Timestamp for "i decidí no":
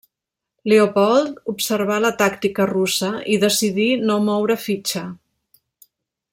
3.35-4.19